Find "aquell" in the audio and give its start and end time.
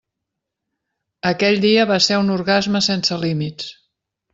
1.33-1.61